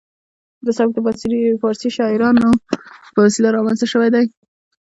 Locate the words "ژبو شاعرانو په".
1.43-3.19